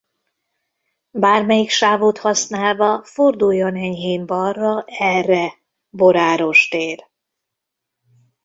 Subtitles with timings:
[1.11, 5.53] Bármelyik sávot használva forduljon enyhén balra erre:
[5.89, 7.07] Boráros tér.